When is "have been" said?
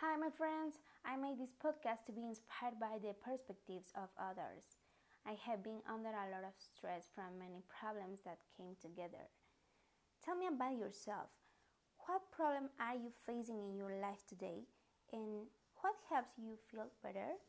5.48-5.80